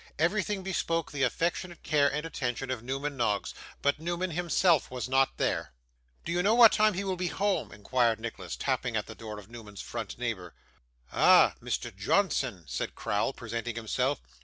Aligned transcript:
Everything 0.17 0.63
bespoke 0.63 1.11
the 1.11 1.21
affectionate 1.21 1.83
care 1.83 2.11
and 2.11 2.25
attention 2.25 2.71
of 2.71 2.81
Newman 2.81 3.15
Noggs, 3.15 3.53
but 3.83 3.99
Newman 3.99 4.31
himself 4.31 4.89
was 4.89 5.07
not 5.07 5.37
there. 5.37 5.73
'Do 6.25 6.31
you 6.31 6.41
know 6.41 6.55
what 6.55 6.71
time 6.71 6.95
he 6.95 7.03
will 7.03 7.15
be 7.17 7.27
home?' 7.27 7.71
inquired 7.71 8.19
Nicholas, 8.19 8.55
tapping 8.55 8.95
at 8.95 9.05
the 9.05 9.13
door 9.13 9.37
of 9.37 9.47
Newman's 9.47 9.79
front 9.79 10.17
neighbour. 10.17 10.55
'Ah, 11.11 11.53
Mr. 11.61 11.95
Johnson!' 11.95 12.65
said 12.67 12.95
Crowl, 12.95 13.31
presenting 13.31 13.75
himself. 13.75 14.19